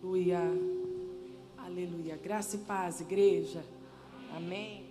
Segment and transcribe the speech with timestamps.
[0.00, 0.40] Aleluia.
[1.56, 2.16] Aleluia.
[2.16, 3.64] Graça e paz, igreja.
[4.32, 4.86] Amém.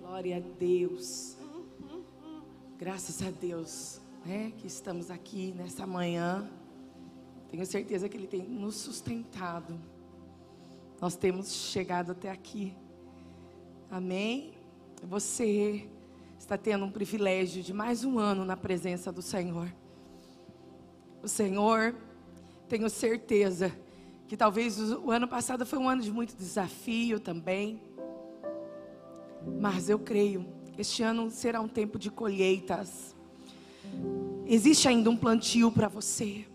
[0.00, 1.36] Glória a Deus.
[2.78, 6.50] Graças a Deus, né, que estamos aqui nessa manhã.
[7.50, 9.78] Tenho certeza que Ele tem nos sustentado.
[10.98, 12.74] Nós temos chegado até aqui.
[13.90, 14.54] Amém.
[15.02, 15.86] Você
[16.38, 19.70] está tendo um privilégio de mais um ano na presença do Senhor.
[21.22, 21.94] O Senhor,
[22.68, 23.72] tenho certeza
[24.26, 27.82] que talvez o ano passado foi um ano de muito desafio também.
[29.60, 30.46] Mas eu creio,
[30.78, 33.14] este ano será um tempo de colheitas.
[34.46, 36.46] Existe ainda um plantio para você,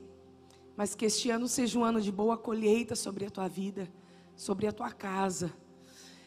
[0.75, 3.87] mas que este ano seja um ano de boa colheita sobre a tua vida,
[4.35, 5.53] sobre a tua casa.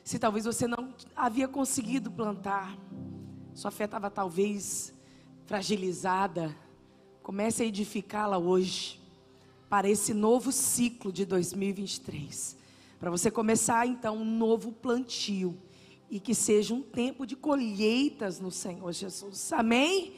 [0.05, 2.77] Se talvez você não havia conseguido plantar,
[3.53, 4.95] sua fé estava talvez
[5.45, 6.55] fragilizada,
[7.23, 9.02] comece a edificá-la hoje
[9.73, 12.59] para esse novo ciclo de 2023.
[13.01, 15.56] Para você começar então um novo plantio
[16.11, 19.50] e que seja um tempo de colheitas no Senhor Jesus.
[19.50, 20.12] Amém?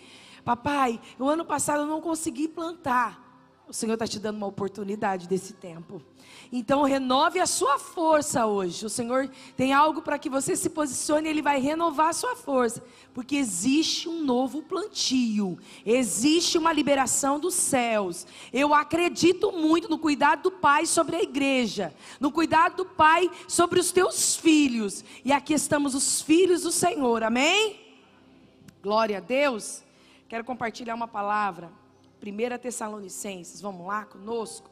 [0.45, 3.24] Papai, o ano passado eu não consegui plantar.
[3.67, 6.03] O Senhor está te dando uma oportunidade desse tempo.
[6.53, 8.85] Então renove a sua força hoje.
[8.85, 12.85] O Senhor tem algo para que você se posicione, Ele vai renovar a sua força.
[13.15, 18.27] Porque existe um novo plantio, existe uma liberação dos céus.
[18.53, 23.81] Eu acredito muito no cuidado do Pai sobre a igreja, no cuidado do Pai sobre
[23.81, 25.03] os teus filhos.
[25.25, 27.81] E aqui estamos os filhos do Senhor, amém?
[28.83, 29.83] Glória a Deus.
[30.29, 31.84] Quero compartilhar uma palavra.
[32.25, 34.71] 1 Tessalonicenses, vamos lá conosco.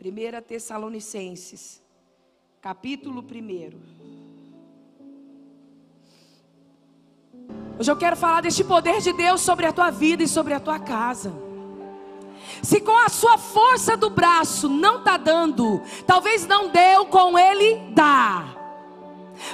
[0.00, 1.82] 1 Tessalonicenses,
[2.62, 4.04] capítulo 1.
[7.78, 10.60] Hoje eu quero falar deste poder de Deus sobre a tua vida e sobre a
[10.60, 11.32] tua casa.
[12.62, 17.92] Se com a sua força do braço não está dando, talvez não deu, com Ele
[17.92, 18.63] dá.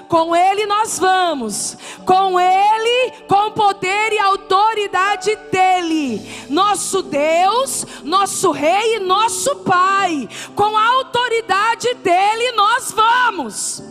[0.09, 8.97] Com Ele nós vamos, com Ele, com poder e autoridade dEle, nosso Deus, nosso Rei
[8.97, 13.83] e nosso Pai, com a autoridade dEle nós vamos.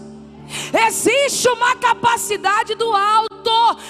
[0.87, 3.29] Existe uma capacidade do alto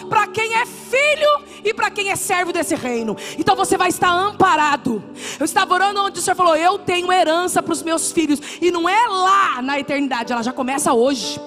[0.09, 3.15] para quem é filho e para quem é servo desse reino.
[3.37, 5.03] Então você vai estar amparado.
[5.39, 8.39] Eu estava orando onde o Senhor falou: Eu tenho herança para os meus filhos.
[8.61, 11.39] E não é lá na eternidade, ela já começa hoje.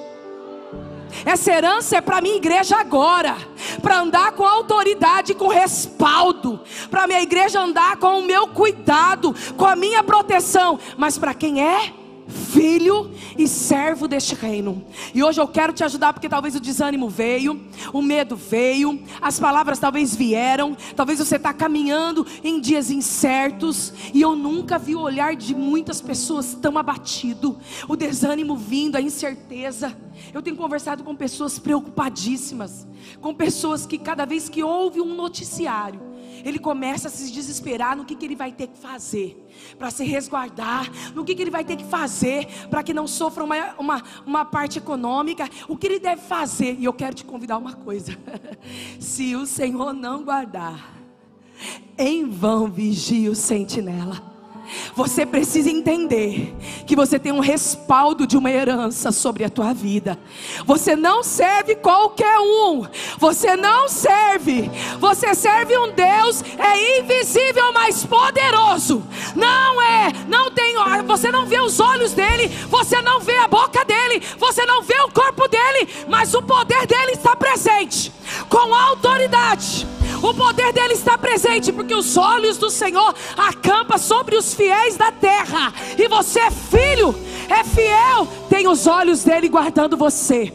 [1.24, 3.36] Essa herança é para minha igreja agora,
[3.80, 9.66] para andar com autoridade, com respaldo, para minha igreja andar com o meu cuidado, com
[9.66, 11.92] a minha proteção, mas para quem é
[12.32, 14.84] filho e servo deste reino.
[15.14, 17.60] E hoje eu quero te ajudar porque talvez o desânimo veio,
[17.92, 24.20] o medo veio, as palavras talvez vieram, talvez você está caminhando em dias incertos e
[24.20, 29.96] eu nunca vi o olhar de muitas pessoas tão abatido, o desânimo vindo, a incerteza.
[30.32, 32.86] Eu tenho conversado com pessoas preocupadíssimas,
[33.20, 36.11] com pessoas que cada vez que ouve um noticiário
[36.44, 39.38] ele começa a se desesperar no que, que ele vai ter que fazer
[39.78, 43.44] para se resguardar, no que, que ele vai ter que fazer para que não sofra
[43.44, 46.76] uma, uma, uma parte econômica, o que ele deve fazer.
[46.78, 48.16] E eu quero te convidar uma coisa:
[48.98, 50.94] se o Senhor não guardar,
[51.98, 54.31] em vão vigia o sentinela.
[54.94, 56.54] Você precisa entender
[56.86, 60.18] que você tem um respaldo de uma herança sobre a tua vida.
[60.66, 62.86] Você não serve qualquer um.
[63.18, 64.70] Você não serve.
[64.98, 69.02] Você serve um Deus é invisível, mas poderoso.
[69.34, 70.74] Não é, não tem,
[71.06, 75.00] você não vê os olhos dele, você não vê a boca dele, você não vê
[75.00, 78.12] o corpo dele, mas o poder dele está presente
[78.48, 79.86] com autoridade.
[80.22, 85.10] O poder dele está presente, porque os olhos do Senhor acampa sobre os fiéis da
[85.10, 85.74] terra.
[85.98, 87.14] E você é filho,
[87.48, 90.52] é fiel, tem os olhos dele guardando você.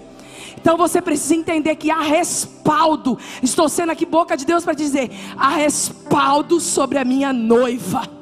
[0.56, 3.20] Então você precisa entender que há respaldo.
[3.44, 8.17] Estou sendo aqui boca de Deus para dizer: há respaldo sobre a minha noiva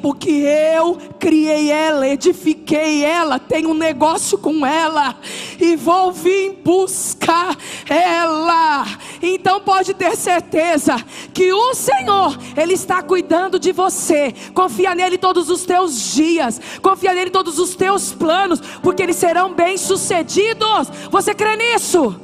[0.00, 5.16] porque eu criei ela, edifiquei ela, tenho um negócio com ela
[5.60, 7.56] e vou vir buscar
[7.88, 8.86] ela.
[9.22, 10.96] Então pode ter certeza
[11.34, 14.34] que o Senhor, Ele está cuidando de você.
[14.54, 19.54] Confia nele todos os teus dias, confia nele todos os teus planos, porque eles serão
[19.54, 20.88] bem-sucedidos.
[21.10, 22.20] Você crê nisso?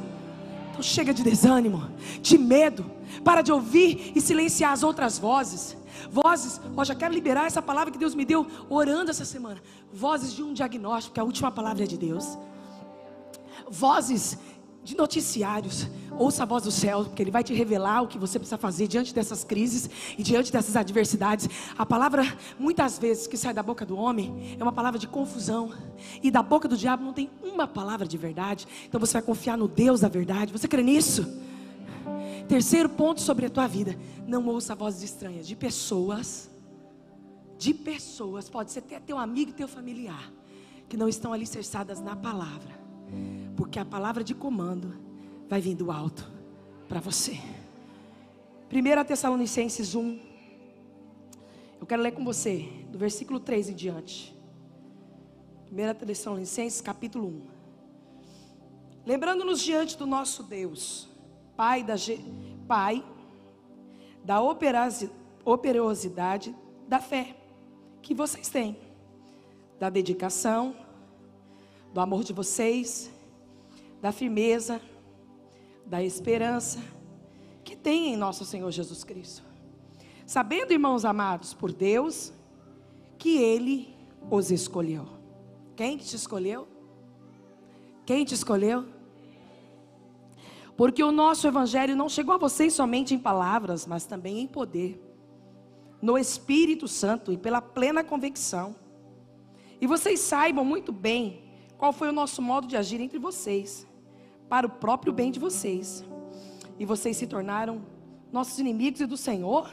[0.71, 1.89] Então chega de desânimo,
[2.21, 2.85] de medo,
[3.23, 5.77] para de ouvir e silenciar as outras vozes.
[6.15, 9.61] Vozes, ó, já quero liberar essa palavra que Deus me deu orando essa semana.
[9.91, 12.37] Vozes de um diagnóstico, que a última palavra é de Deus.
[13.69, 14.37] Vozes
[14.81, 15.87] de noticiários.
[16.17, 18.87] Ouça a voz do céu, porque Ele vai te revelar o que você precisa fazer
[18.87, 21.49] diante dessas crises e diante dessas adversidades.
[21.77, 22.23] A palavra,
[22.57, 25.73] muitas vezes, que sai da boca do homem é uma palavra de confusão,
[26.23, 28.65] e da boca do diabo não tem uma palavra de verdade.
[28.87, 30.53] Então você vai confiar no Deus da verdade.
[30.53, 31.27] Você crê nisso?
[32.47, 33.97] Terceiro ponto sobre a tua vida:
[34.27, 36.49] não ouça vozes estranhas de pessoas,
[37.57, 40.31] de pessoas, pode ser até teu amigo e teu familiar,
[40.89, 42.85] que não estão alicerçadas na palavra
[43.55, 44.95] porque a palavra de comando
[45.47, 46.29] vai vir do alto
[46.87, 47.39] para você.
[48.71, 50.19] 1 Tessalonicenses 1.
[51.79, 54.35] Eu quero ler com você, do versículo 3 em diante.
[55.71, 57.41] 1 Tessalonicenses, capítulo 1.
[59.05, 61.07] Lembrando-nos diante do nosso Deus,
[61.55, 61.95] Pai da,
[62.67, 63.03] Pai
[64.23, 64.41] da
[65.45, 66.55] operosidade
[66.87, 67.35] da fé
[68.01, 68.77] que vocês têm,
[69.79, 70.75] da dedicação,
[71.93, 73.11] do amor de vocês
[74.05, 74.79] da firmeza,
[75.83, 76.79] da esperança
[77.63, 79.41] que tem em nosso Senhor Jesus Cristo.
[80.27, 82.31] Sabendo, irmãos amados, por Deus,
[83.17, 83.95] que Ele
[84.29, 85.07] os escolheu.
[85.75, 86.67] Quem te escolheu?
[88.05, 88.85] Quem te escolheu?
[90.75, 95.01] Porque o nosso Evangelho não chegou a vocês somente em palavras, mas também em poder,
[96.01, 98.75] no Espírito Santo e pela plena convicção.
[99.79, 101.43] E vocês saibam muito bem
[101.77, 103.87] qual foi o nosso modo de agir entre vocês
[104.49, 106.03] para o próprio bem de vocês.
[106.77, 107.81] E vocês se tornaram
[108.31, 109.69] nossos inimigos e do Senhor,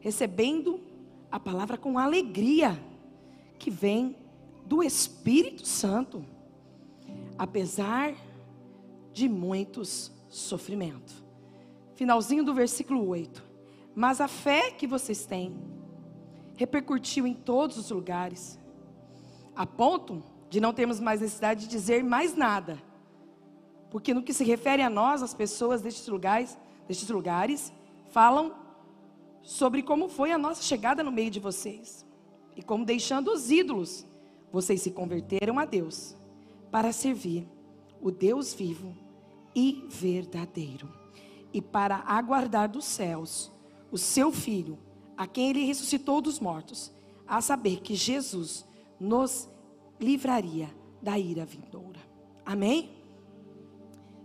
[0.00, 0.80] recebendo
[1.30, 2.78] a palavra com alegria
[3.58, 4.16] que vem
[4.66, 6.24] do Espírito Santo,
[7.38, 8.14] apesar
[9.12, 11.24] de muitos sofrimentos.
[11.94, 13.42] Finalzinho do versículo 8.
[13.94, 15.56] Mas a fé que vocês têm
[16.56, 18.58] repercutiu em todos os lugares,
[19.54, 22.78] a ponto de não termos mais necessidade de dizer mais nada
[23.94, 26.58] porque no que se refere a nós, as pessoas destes lugares,
[26.88, 27.72] destes lugares,
[28.10, 28.52] falam
[29.40, 32.04] sobre como foi a nossa chegada no meio de vocês.
[32.56, 34.04] E como deixando os ídolos,
[34.50, 36.16] vocês se converteram a Deus
[36.72, 37.48] para servir
[38.02, 38.96] o Deus vivo
[39.54, 40.88] e verdadeiro.
[41.52, 43.52] E para aguardar dos céus
[43.90, 44.78] o seu filho,
[45.16, 46.92] a quem ele ressuscitou dos mortos,
[47.26, 48.66] a saber que Jesus
[48.98, 49.48] nos
[50.00, 50.68] livraria
[51.00, 52.00] da ira vindoura.
[52.44, 52.90] Amém?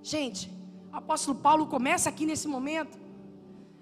[0.02, 0.52] Gente,
[0.92, 2.98] o apóstolo Paulo começa aqui nesse momento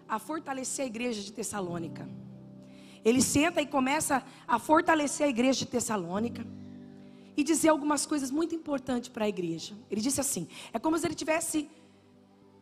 [0.07, 2.07] a fortalecer a igreja de Tessalônica.
[3.03, 6.45] Ele senta e começa a fortalecer a igreja de Tessalônica
[7.37, 9.75] e dizer algumas coisas muito importantes para a igreja.
[9.91, 11.69] Ele disse assim: é como se ele tivesse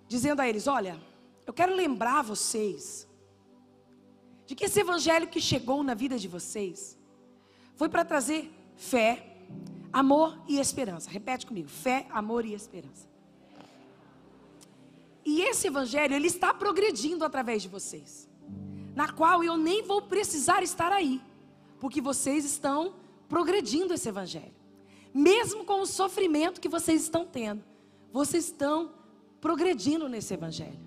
[0.05, 1.01] dizendo a eles: Olha,
[1.47, 3.07] eu quero lembrar vocês
[4.45, 6.97] de que esse evangelho que chegou na vida de vocês
[7.75, 9.37] foi para trazer fé,
[9.93, 11.09] amor e esperança.
[11.09, 13.07] Repete comigo: fé, amor e esperança.
[15.23, 18.29] E esse evangelho, ele está progredindo através de vocês.
[18.93, 21.21] Na qual eu nem vou precisar estar aí,
[21.79, 22.93] porque vocês estão
[23.27, 24.54] progredindo esse evangelho.
[25.17, 27.63] Mesmo com o sofrimento que vocês estão tendo,
[28.11, 28.91] vocês estão
[29.39, 30.77] progredindo nesse evangelho.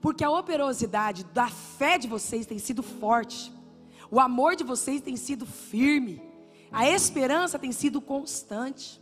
[0.00, 3.52] Porque a operosidade da fé de vocês tem sido forte.
[4.10, 6.20] O amor de vocês tem sido firme.
[6.72, 9.00] A esperança tem sido constante.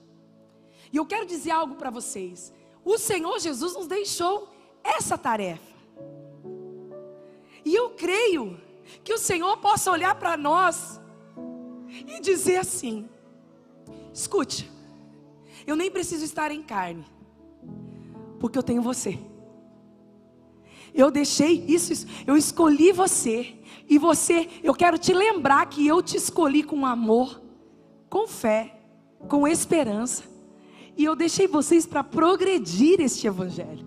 [0.92, 2.52] E eu quero dizer algo para vocês.
[2.84, 4.46] O Senhor Jesus nos deixou
[4.84, 5.74] essa tarefa.
[7.64, 8.60] E eu creio
[9.02, 11.00] que o Senhor possa olhar para nós
[12.06, 13.08] e dizer assim:
[14.16, 14.70] escute,
[15.66, 17.04] eu nem preciso estar em carne,
[18.40, 19.18] porque eu tenho você.
[20.94, 23.54] Eu deixei isso, isso, eu escolhi você,
[23.88, 27.42] e você, eu quero te lembrar que eu te escolhi com amor,
[28.08, 28.80] com fé,
[29.28, 30.24] com esperança,
[30.96, 33.86] e eu deixei vocês para progredir este evangelho.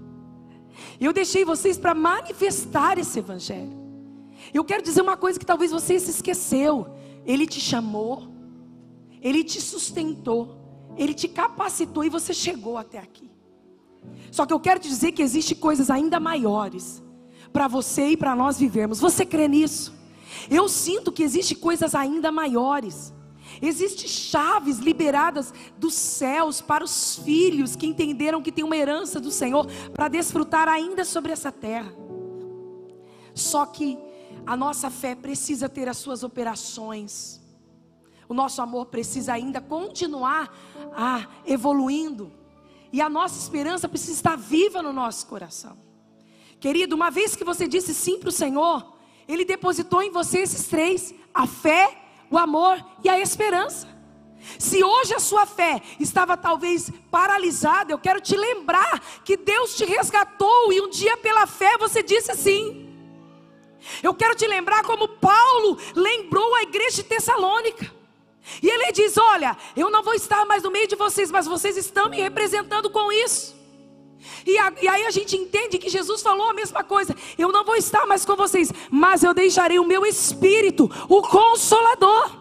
[0.99, 3.75] Eu deixei vocês para manifestar esse evangelho.
[4.53, 6.87] Eu quero dizer uma coisa que talvez você se esqueceu.
[7.25, 8.38] Ele te chamou,
[9.21, 13.29] ele te sustentou, ele te capacitou e você chegou até aqui.
[14.31, 17.03] Só que eu quero te dizer que existe coisas ainda maiores
[17.51, 18.99] para você e para nós vivermos.
[18.99, 19.93] Você crê nisso?
[20.49, 23.13] Eu sinto que existe coisas ainda maiores.
[23.61, 29.31] Existem chaves liberadas dos céus para os filhos que entenderam que tem uma herança do
[29.31, 31.91] Senhor para desfrutar ainda sobre essa terra.
[33.33, 33.97] Só que
[34.45, 37.41] a nossa fé precisa ter as suas operações.
[38.29, 40.55] O nosso amor precisa ainda continuar
[40.95, 42.31] a evoluindo.
[42.93, 45.75] E a nossa esperança precisa estar viva no nosso coração.
[46.59, 48.93] Querido, uma vez que você disse sim para o Senhor,
[49.27, 53.87] Ele depositou em você esses três: a fé, o amor e a esperança.
[54.59, 59.85] Se hoje a sua fé estava talvez paralisada, eu quero te lembrar que Deus te
[59.85, 62.87] resgatou e um dia pela fé você disse assim.
[64.03, 67.98] Eu quero te lembrar como Paulo lembrou a igreja de Tessalônica.
[68.61, 71.77] E ele diz: Olha, eu não vou estar mais no meio de vocês, mas vocês
[71.77, 73.57] estão me representando com isso.
[74.45, 77.63] E, a, e, aí a gente entende que Jesus falou a mesma coisa: Eu não
[77.63, 82.37] vou estar mais com vocês, mas eu deixarei o meu espírito, o consolador.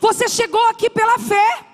[0.00, 1.64] Você chegou aqui pela fé.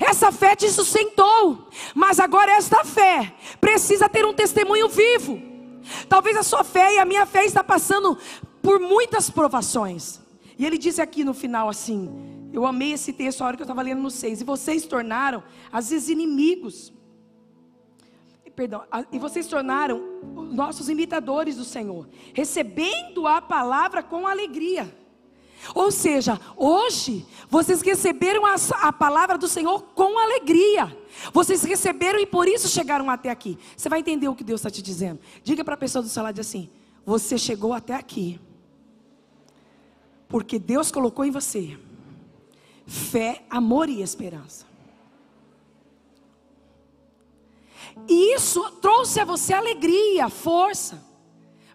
[0.00, 5.40] Essa fé te sustentou, mas agora esta fé precisa ter um testemunho vivo.
[6.08, 8.18] Talvez a sua fé e a minha fé está passando
[8.62, 10.20] por muitas provações.
[10.58, 12.10] E ele disse aqui no final assim:
[12.52, 14.40] Eu amei esse texto a hora que eu estava lendo no 6.
[14.40, 16.92] E vocês tornaram, às vezes, inimigos.
[18.54, 20.00] Perdão, e vocês tornaram
[20.50, 24.96] nossos imitadores do Senhor, recebendo a palavra com alegria.
[25.74, 30.96] Ou seja, hoje vocês receberam a, a, palavra do Senhor com alegria.
[31.34, 33.58] Vocês receberam e por isso chegaram até aqui.
[33.76, 35.20] Você vai entender o que Deus está te dizendo.
[35.42, 36.70] Diga para a pessoa do seu lado assim:
[37.04, 38.40] Você chegou até aqui
[40.28, 41.78] porque Deus colocou em você
[42.86, 44.64] fé, amor e esperança.
[48.08, 51.04] E isso trouxe a você alegria, força.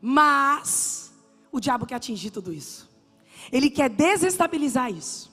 [0.01, 1.11] Mas
[1.51, 2.89] o diabo quer atingir tudo isso.
[3.51, 5.31] Ele quer desestabilizar isso.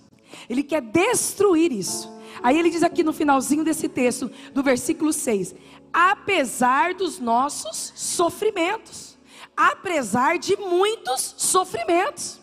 [0.49, 2.13] Ele quer destruir isso.
[2.43, 5.55] Aí ele diz aqui no finalzinho desse texto, do versículo 6:
[5.93, 9.19] apesar dos nossos sofrimentos,
[9.57, 12.41] apesar de muitos sofrimentos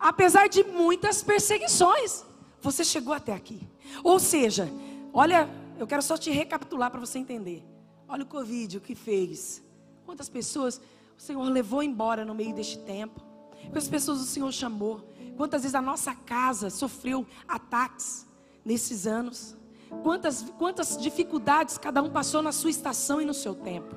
[0.00, 2.24] apesar de muitas perseguições,
[2.62, 3.68] você chegou até aqui.
[4.02, 4.68] Ou seja,
[5.12, 7.62] olha, eu quero só te recapitular para você entender.
[8.08, 9.62] Olha o Covid, o que fez.
[10.06, 10.80] Quantas pessoas
[11.16, 13.20] o Senhor levou embora no meio deste tempo.
[13.64, 15.06] Quantas pessoas o Senhor chamou.
[15.36, 18.26] Quantas vezes a nossa casa sofreu ataques
[18.64, 19.56] nesses anos.
[20.02, 23.94] Quantas, quantas dificuldades cada um passou na sua estação e no seu tempo.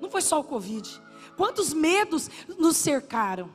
[0.00, 1.02] Não foi só o Covid.
[1.36, 3.50] Quantos medos nos cercaram.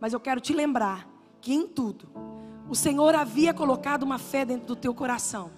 [0.00, 1.15] Mas eu quero te lembrar
[1.46, 2.08] que em tudo
[2.68, 5.52] o Senhor havia colocado uma fé dentro do teu coração,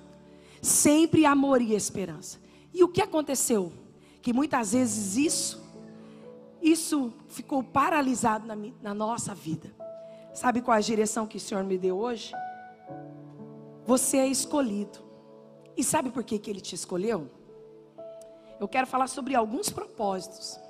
[0.61, 2.39] sempre amor e esperança.
[2.75, 3.73] E o que aconteceu?
[4.21, 5.65] Que muitas vezes isso,
[6.61, 9.75] isso ficou paralisado na, na nossa vida.
[10.35, 12.35] Sabe qual é a direção que o Senhor me deu hoje?
[13.87, 14.99] Você é escolhido.
[15.75, 17.31] E sabe por que, que Ele te escolheu?
[18.61, 20.61] Eu quero falar sobre alguns propósitos.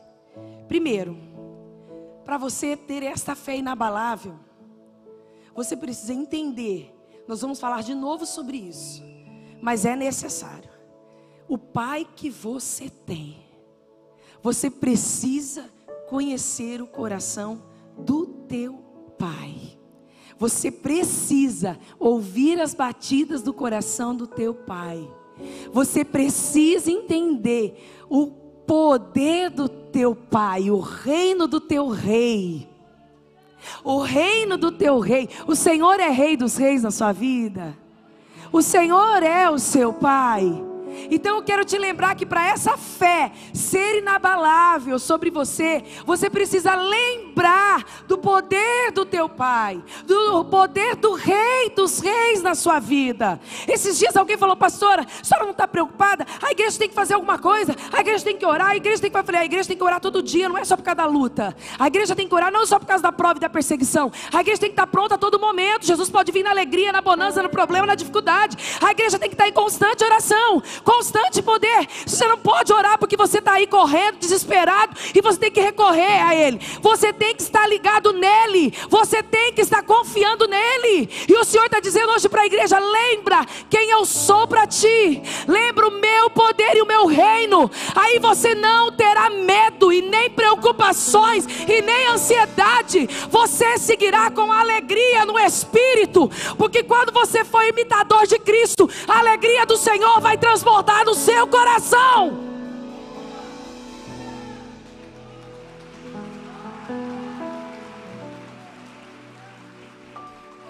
[0.68, 1.18] Primeiro,
[2.24, 4.46] para você ter esta fé inabalável,
[5.58, 6.94] você precisa entender.
[7.26, 9.02] Nós vamos falar de novo sobre isso.
[9.60, 10.70] Mas é necessário.
[11.48, 13.38] O pai que você tem.
[14.40, 15.68] Você precisa
[16.08, 17.60] conhecer o coração
[17.98, 18.74] do teu
[19.18, 19.76] pai.
[20.38, 25.12] Você precisa ouvir as batidas do coração do teu pai.
[25.72, 32.77] Você precisa entender o poder do teu pai, o reino do teu rei
[33.82, 35.28] o reino do teu rei.
[35.46, 37.76] O Senhor é rei dos reis na sua vida.
[38.52, 40.67] O Senhor é o seu pai.
[41.10, 46.74] Então eu quero te lembrar que para essa fé ser inabalável sobre você, você precisa
[46.74, 53.40] lembrar do poder do teu Pai, do poder do Rei dos Reis na sua vida.
[53.66, 56.26] Esses dias alguém falou, pastora, a senhora não está preocupada?
[56.42, 59.10] A igreja tem que fazer alguma coisa, a igreja tem que orar, a igreja tem
[59.10, 61.06] que fazer, a igreja tem que orar todo dia, não é só por causa da
[61.06, 61.56] luta.
[61.78, 64.10] A igreja tem que orar não só por causa da prova e da perseguição.
[64.32, 65.86] A igreja tem que estar pronta a todo momento.
[65.86, 68.56] Jesus pode vir na alegria, na bonança, no problema, na dificuldade.
[68.80, 71.86] A igreja tem que estar em constante oração constante poder.
[72.06, 76.22] Você não pode orar porque você está aí correndo, desesperado, e você tem que recorrer
[76.22, 76.58] a Ele.
[76.80, 78.72] Você tem que estar ligado nele.
[78.88, 81.10] Você tem que estar confiando nele.
[81.28, 85.22] E o Senhor está dizendo hoje para a igreja: lembra quem eu sou para ti.
[85.46, 87.70] Lembra o meu poder e o meu reino.
[87.94, 93.06] Aí você não terá medo e nem preocupações e nem ansiedade.
[93.30, 99.66] Você seguirá com alegria no espírito, porque quando você for imitador de Cristo, a alegria
[99.66, 102.48] do Senhor vai transbordar transbordar no seu coração.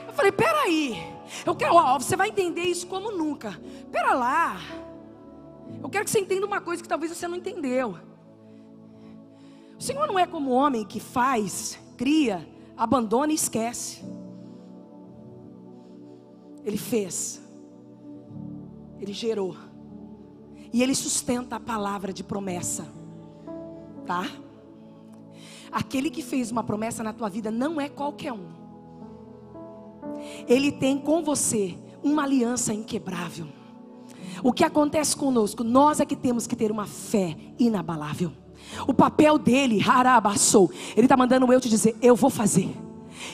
[0.07, 1.13] Eu falei, peraí,
[1.45, 3.61] eu quero, ó, você vai entender isso como nunca.
[3.93, 4.57] Pera lá.
[5.83, 7.97] Eu quero que você entenda uma coisa que talvez você não entendeu.
[9.79, 14.05] O Senhor não é como o homem que faz, cria, abandona e esquece.
[16.65, 17.41] Ele fez.
[19.01, 19.68] Ele gerou.
[20.73, 22.87] E Ele sustenta a palavra de promessa.
[24.07, 24.27] Tá?
[25.71, 28.49] Aquele que fez uma promessa na tua vida não é qualquer um.
[30.47, 33.47] Ele tem com você uma aliança inquebrável.
[34.43, 35.65] O que acontece conosco?
[35.65, 38.33] Nós é que temos que ter uma fé inabalável.
[38.87, 42.75] O papel dele, harabassou, ele está mandando eu te dizer: eu vou fazer.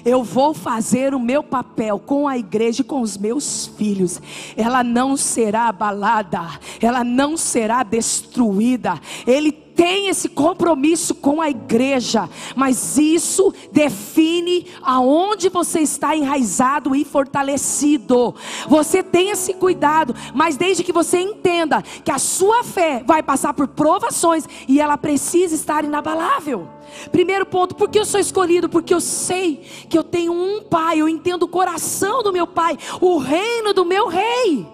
[0.05, 4.21] Eu vou fazer o meu papel com a igreja e com os meus filhos.
[4.57, 9.00] Ela não será abalada, ela não será destruída.
[9.26, 17.04] Ele tem esse compromisso com a igreja, mas isso define aonde você está enraizado e
[17.04, 18.35] fortalecido.
[18.69, 23.52] Você tem esse cuidado, mas desde que você entenda que a sua fé vai passar
[23.54, 26.69] por provações e ela precisa estar inabalável.
[27.11, 28.69] Primeiro ponto, porque eu sou escolhido?
[28.69, 29.57] Porque eu sei
[29.88, 33.85] que eu tenho um pai, eu entendo o coração do meu pai, o reino do
[33.85, 34.74] meu rei.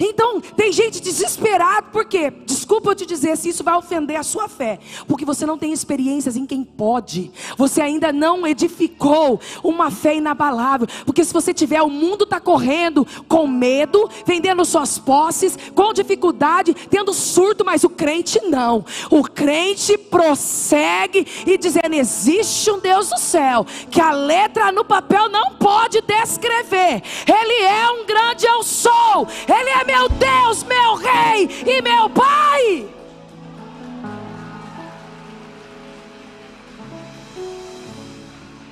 [0.00, 4.48] Então, tem gente desesperada, porque, desculpa eu te dizer se isso vai ofender a sua
[4.48, 10.16] fé, porque você não tem experiências em quem pode, você ainda não edificou uma fé
[10.16, 15.92] inabalável, porque se você tiver, o mundo está correndo com medo, vendendo suas posses, com
[15.92, 23.10] dificuldade, tendo surto, mas o crente não, o crente prossegue e dizendo: existe um Deus
[23.10, 28.62] do céu, que a letra no papel não pode descrever, Ele é um grande eu
[28.62, 32.88] sou, Ele é é meu Deus, meu Rei e meu Pai.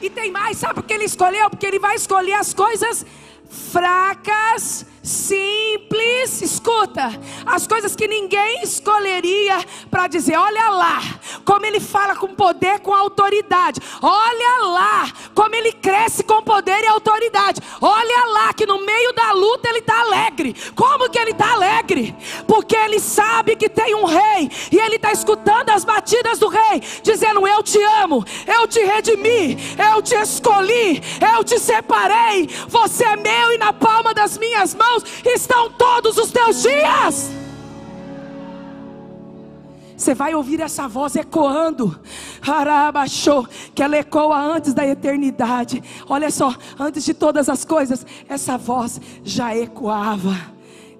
[0.01, 1.49] E tem mais, sabe por que ele escolheu?
[1.49, 3.07] Porque ele vai escolher as coisas
[3.49, 7.13] fracas simples, escuta,
[7.45, 9.59] as coisas que ninguém escolheria
[9.91, 11.01] para dizer: olha lá,
[11.45, 16.87] como ele fala com poder, com autoridade, olha lá, como ele cresce com poder e
[16.87, 20.57] autoridade, olha lá, que no meio da luta ele está alegre.
[20.75, 22.17] Como que ele está alegre?
[22.49, 26.81] Porque ele sabe que tem um rei e ele está escutando as batidas do rei,
[27.03, 29.59] dizendo: Eu te amo, eu te redimi,
[29.93, 31.03] eu te escolhi,
[31.37, 34.94] eu te separei, você é meu e na palma das minhas mãos
[35.25, 37.31] estão todos os teus dias.
[39.97, 41.99] Você vai ouvir essa voz ecoando,
[42.43, 45.83] Arabachou, que ela ecoa antes da eternidade.
[46.09, 50.37] Olha só, antes de todas as coisas, essa voz já ecoava,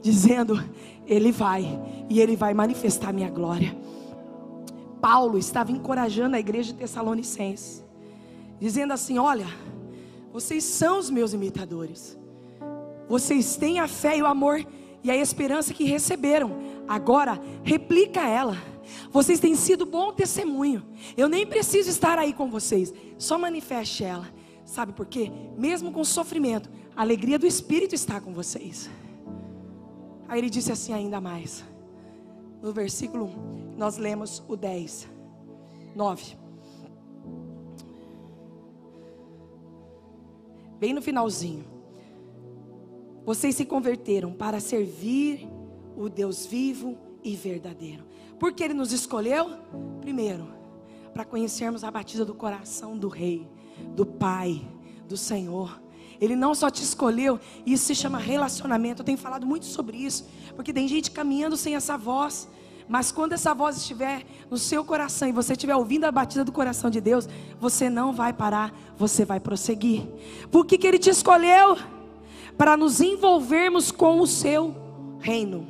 [0.01, 0.63] dizendo:
[1.07, 1.79] Ele vai
[2.09, 3.77] e Ele vai manifestar minha glória.
[5.01, 7.85] Paulo estava encorajando a igreja de Tessalonicenses,
[8.61, 9.47] dizendo assim: Olha,
[10.33, 12.17] vocês são os meus imitadores.
[13.09, 14.65] Vocês têm a fé e o amor
[15.03, 16.59] e a esperança que receberam.
[16.89, 18.57] Agora, replica ela.
[19.11, 20.83] Vocês têm sido bom testemunho.
[21.17, 22.93] Eu nem preciso estar aí com vocês.
[23.19, 24.29] Só manifeste ela.
[24.65, 25.31] Sabe por quê?
[25.59, 28.89] Mesmo com sofrimento, a alegria do Espírito está com vocês.
[30.27, 31.65] Aí ele disse assim ainda mais.
[32.63, 33.31] No versículo,
[33.77, 35.07] nós lemos o 10,
[35.95, 36.37] 9.
[40.79, 41.74] Bem no finalzinho.
[43.25, 45.49] Vocês se converteram para servir
[45.97, 48.05] o Deus vivo e verdadeiro.
[48.39, 49.51] Porque Ele nos escolheu?
[50.01, 50.53] Primeiro,
[51.15, 53.49] para conhecermos a batida do coração do Rei,
[53.95, 54.67] do Pai,
[55.09, 55.81] do Senhor.
[56.21, 59.01] Ele não só te escolheu, isso se chama relacionamento.
[59.01, 62.49] Eu tenho falado muito sobre isso, porque tem gente caminhando sem essa voz.
[62.87, 66.53] Mas quando essa voz estiver no seu coração e você estiver ouvindo a batida do
[66.53, 67.27] coração de Deus,
[67.59, 70.07] você não vai parar, você vai prosseguir.
[70.51, 71.79] Por que, que Ele te escolheu?
[72.57, 74.75] Para nos envolvermos com o seu
[75.19, 75.67] reino.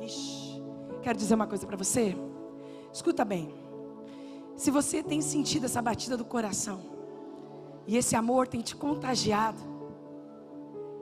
[0.00, 0.62] Ixi,
[1.02, 2.16] quero dizer uma coisa para você.
[2.92, 3.54] Escuta bem.
[4.56, 6.80] Se você tem sentido essa batida do coração,
[7.86, 9.60] e esse amor tem te contagiado,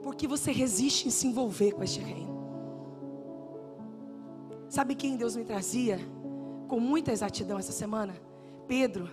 [0.03, 2.35] porque você resiste em se envolver com este reino.
[4.69, 5.99] Sabe quem Deus me trazia
[6.67, 8.13] com muita exatidão essa semana?
[8.67, 9.09] Pedro.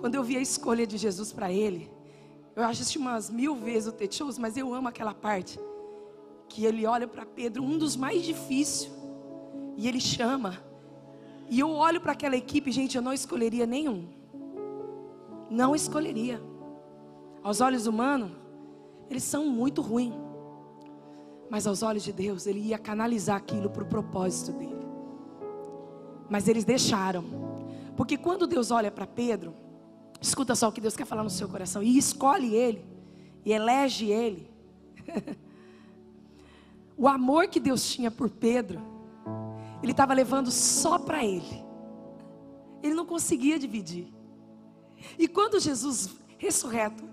[0.00, 1.90] Quando eu vi a escolha de Jesus para ele,
[2.56, 5.60] eu assisti umas mil vezes o Techos, mas eu amo aquela parte.
[6.48, 8.90] Que ele olha para Pedro, um dos mais difíceis.
[9.76, 10.58] E ele chama.
[11.50, 14.08] E eu olho para aquela equipe, gente, eu não escolheria nenhum.
[15.50, 16.42] Não escolheria.
[17.42, 18.32] Aos olhos humanos,
[19.10, 20.14] eles são muito ruins.
[21.50, 24.86] Mas aos olhos de Deus, ele ia canalizar aquilo para o propósito dele.
[26.28, 27.22] Mas eles deixaram.
[27.96, 29.54] Porque quando Deus olha para Pedro,
[30.20, 31.82] Escuta só o que Deus quer falar no seu coração.
[31.82, 32.84] E escolhe ele.
[33.44, 34.50] E elege ele.
[36.96, 38.80] o amor que Deus tinha por Pedro,
[39.82, 41.64] ele estava levando só para ele.
[42.82, 44.12] Ele não conseguia dividir.
[45.18, 47.04] E quando Jesus ressurreto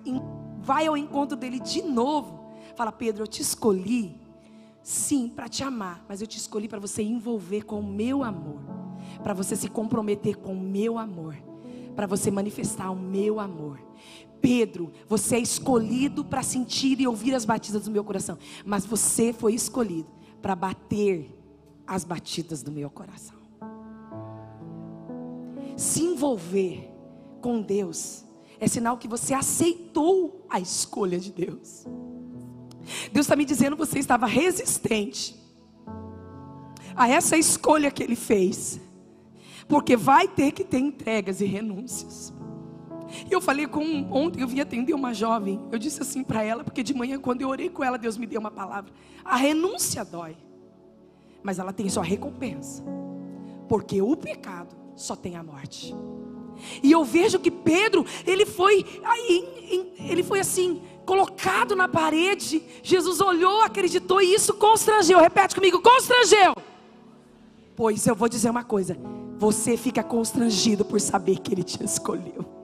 [0.62, 4.20] vai ao encontro dele de novo, fala: Pedro, eu te escolhi,
[4.82, 8.62] sim, para te amar, mas eu te escolhi para você envolver com o meu amor,
[9.22, 11.36] para você se comprometer com o meu amor
[11.95, 13.79] para você manifestar o meu amor.
[14.41, 19.32] Pedro, você é escolhido para sentir e ouvir as batidas do meu coração, mas você
[19.32, 20.10] foi escolhido
[20.41, 21.34] para bater
[21.88, 23.38] as batidas do meu coração.
[25.77, 26.91] Se envolver
[27.41, 28.23] com Deus
[28.60, 31.86] é sinal que você aceitou a escolha de Deus.
[33.12, 35.41] Deus está me dizendo que você estava resistente
[36.95, 38.79] a essa escolha que Ele fez,
[39.67, 42.34] porque vai ter que ter entregas e renúncias.
[43.30, 45.62] Eu falei com ontem, eu vim atender uma jovem.
[45.71, 48.26] Eu disse assim para ela, porque de manhã, quando eu orei com ela, Deus me
[48.26, 48.91] deu uma palavra.
[49.23, 50.36] A renúncia dói,
[51.43, 52.84] mas ela tem sua recompensa,
[53.67, 55.95] porque o pecado só tem a morte.
[56.82, 62.63] E eu vejo que Pedro, ele foi aí, ele foi assim, colocado na parede.
[62.82, 65.19] Jesus olhou, acreditou e isso constrangeu.
[65.19, 66.56] Repete comigo, constrangeu.
[67.76, 68.97] Pois eu vou dizer uma coisa:
[69.38, 72.63] você fica constrangido por saber que ele te escolheu.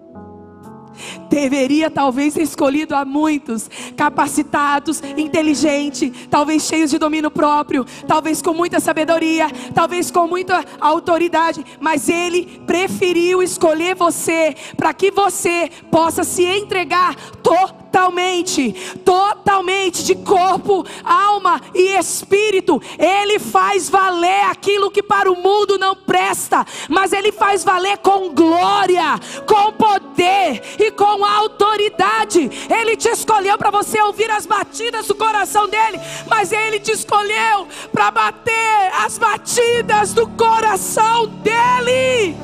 [1.29, 8.53] Deveria talvez ser escolhido a muitos, capacitados, inteligentes, talvez cheios de domínio próprio, talvez com
[8.53, 16.23] muita sabedoria, talvez com muita autoridade, mas ele preferiu escolher você para que você possa
[16.23, 18.71] se entregar totalmente totalmente,
[19.04, 22.82] totalmente de corpo, alma e espírito.
[22.97, 28.34] Ele faz valer aquilo que para o mundo não presta, mas ele faz valer com
[28.34, 32.49] glória, com poder e com autoridade.
[32.69, 37.67] Ele te escolheu para você ouvir as batidas do coração dele, mas ele te escolheu
[37.91, 42.36] para bater as batidas do coração dele.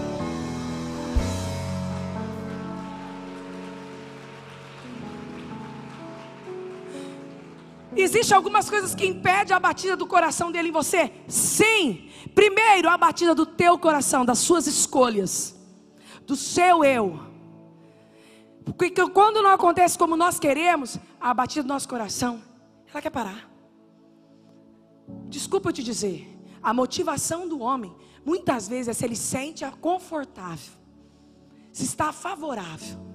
[7.96, 11.12] Existem algumas coisas que impedem a batida do coração dele em você?
[11.28, 12.10] Sim.
[12.34, 15.56] Primeiro, a batida do teu coração, das suas escolhas,
[16.26, 17.20] do seu eu.
[18.66, 22.42] Porque quando não acontece como nós queremos, a batida do nosso coração,
[22.92, 23.50] ela quer parar.
[25.30, 26.28] Desculpa eu te dizer,
[26.62, 30.74] a motivação do homem, muitas vezes, é se ele sente confortável,
[31.72, 33.15] se está favorável.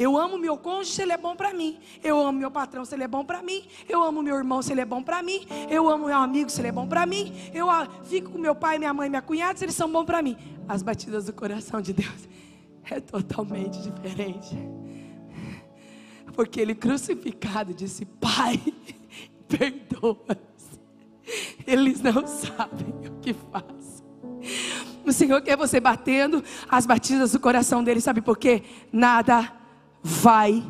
[0.00, 1.78] Eu amo meu cônjuge se ele é bom para mim.
[2.02, 3.68] Eu amo meu patrão se ele é bom para mim.
[3.86, 5.46] Eu amo meu irmão se ele é bom para mim.
[5.68, 7.34] Eu amo meu amigo se ele é bom para mim.
[7.52, 10.22] Eu ah, fico com meu pai, minha mãe, minha cunhada se eles são bons para
[10.22, 10.38] mim.
[10.66, 12.26] As batidas do coração de Deus
[12.90, 14.56] é totalmente diferente.
[16.32, 18.58] Porque ele crucificado disse: Pai,
[19.46, 20.38] perdoa.
[21.66, 24.00] Eles não sabem o que fazem.
[25.04, 28.62] O Senhor quer você batendo as batidas do coração dele, sabe por quê?
[28.90, 29.59] Nada
[30.02, 30.62] vai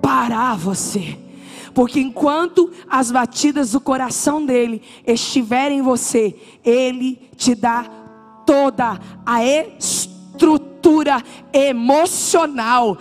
[0.00, 1.18] parar você.
[1.74, 7.84] Porque enquanto as batidas do coração dele estiverem em você, ele te dá
[8.46, 10.73] toda a estrutura
[11.52, 12.98] emocional,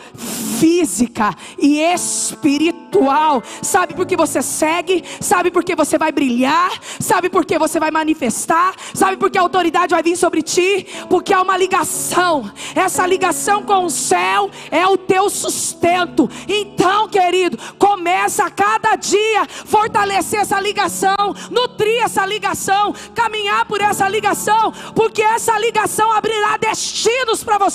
[0.59, 3.43] física e espiritual.
[3.61, 5.03] Sabe por que você segue?
[5.19, 6.71] Sabe por que você vai brilhar?
[6.99, 8.73] Sabe por que você vai manifestar?
[8.93, 10.87] Sabe por que a autoridade vai vir sobre ti?
[11.09, 12.49] Porque há uma ligação.
[12.75, 16.29] Essa ligação com o céu é o teu sustento.
[16.47, 24.07] Então, querido, começa a cada dia fortalecer essa ligação, nutrir essa ligação, caminhar por essa
[24.07, 27.72] ligação, porque essa ligação abrirá destinos para você,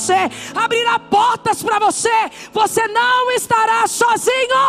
[0.55, 2.09] abrirá portas para você.
[2.53, 4.63] Você você não estará sozinho.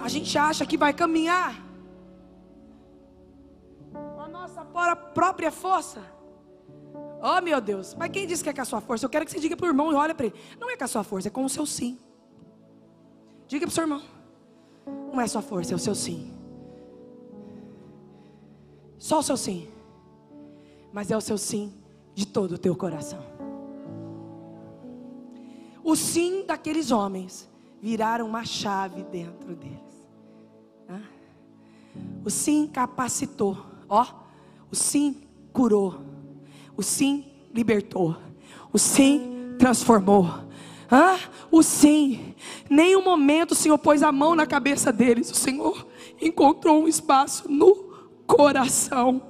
[0.00, 1.54] A gente acha que vai caminhar
[3.92, 6.00] com a nossa própria força.
[7.22, 9.04] Oh meu Deus, mas quem disse que é com a sua força?
[9.04, 10.34] Eu quero que você diga para o irmão e olha para ele.
[10.58, 11.98] Não é com a sua força, é com o seu sim.
[13.46, 14.02] Diga para o seu irmão.
[15.12, 16.34] Não é sua força, é o seu sim.
[18.98, 19.68] Só o seu sim.
[20.92, 21.79] Mas é o seu sim
[22.20, 23.24] de todo o teu coração.
[25.82, 27.48] O sim daqueles homens
[27.80, 29.80] viraram uma chave dentro deles.
[32.22, 33.56] O sim capacitou,
[33.88, 34.06] ó,
[34.70, 36.02] o sim curou,
[36.76, 38.14] o sim libertou,
[38.70, 40.26] o sim transformou.
[40.90, 41.18] Ah,
[41.50, 42.34] o sim,
[42.68, 45.86] nenhum momento o Senhor pôs a mão na cabeça deles, o Senhor
[46.20, 47.74] encontrou um espaço no
[48.26, 49.22] coração.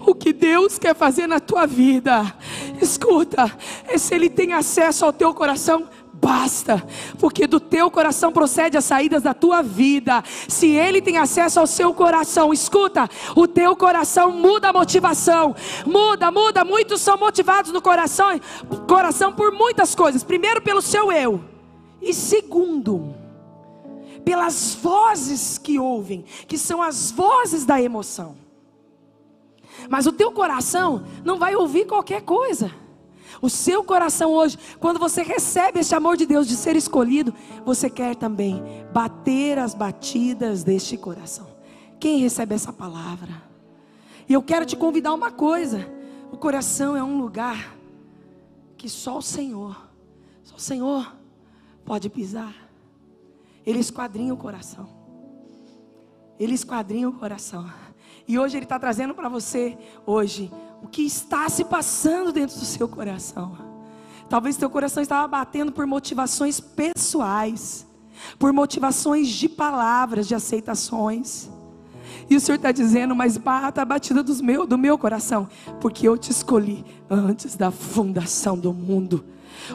[0.00, 2.34] O que Deus quer fazer na tua vida,
[2.80, 3.50] escuta,
[3.86, 6.82] é se Ele tem acesso ao teu coração, basta,
[7.18, 10.22] porque do teu coração procede as saídas da tua vida.
[10.48, 16.30] Se Ele tem acesso ao seu coração, escuta, o teu coração muda a motivação, muda,
[16.30, 16.64] muda.
[16.64, 18.40] Muitos são motivados no coração,
[18.88, 20.24] coração por muitas coisas.
[20.24, 21.40] Primeiro, pelo seu eu,
[22.00, 23.14] e segundo,
[24.24, 28.45] pelas vozes que ouvem, que são as vozes da emoção.
[29.88, 32.70] Mas o teu coração não vai ouvir qualquer coisa.
[33.40, 37.34] O seu coração hoje, quando você recebe esse amor de Deus de ser escolhido,
[37.64, 38.62] você quer também
[38.92, 41.46] bater as batidas deste coração.
[42.00, 43.42] Quem recebe essa palavra?
[44.28, 45.86] E eu quero te convidar uma coisa:
[46.32, 47.76] o coração é um lugar
[48.76, 49.76] que só o Senhor,
[50.42, 51.14] só o Senhor
[51.84, 52.54] pode pisar.
[53.64, 54.88] Ele esquadrinha o coração.
[56.38, 57.68] Ele esquadrinha o coração.
[58.28, 60.50] E hoje Ele está trazendo para você, hoje,
[60.82, 63.56] o que está se passando dentro do seu coração.
[64.28, 67.86] Talvez seu coração estava batendo por motivações pessoais,
[68.38, 71.48] por motivações de palavras, de aceitações.
[72.28, 75.48] E o Senhor está dizendo, mas bata a batida dos meu, do meu coração,
[75.80, 79.24] porque eu te escolhi antes da fundação do mundo.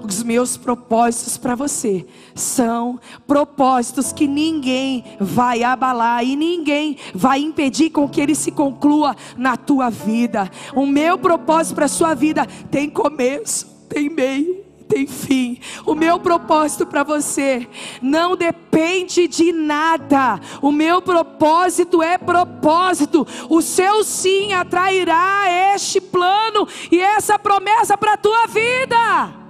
[0.03, 7.89] Os meus propósitos para você são propósitos que ninguém vai abalar e ninguém vai impedir
[7.89, 10.49] com que ele se conclua na tua vida.
[10.75, 15.57] O meu propósito para a sua vida tem começo, tem meio tem fim.
[15.85, 17.65] O meu propósito para você
[18.01, 20.37] não depende de nada.
[20.61, 23.25] O meu propósito é propósito.
[23.49, 29.40] O seu sim atrairá este plano e essa promessa para a tua vida.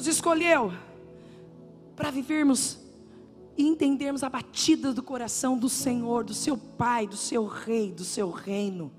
[0.00, 0.72] Nos escolheu
[1.94, 2.78] para vivermos
[3.54, 8.02] e entendermos a batida do coração do Senhor, do seu Pai, do seu Rei, do
[8.02, 8.90] seu reino.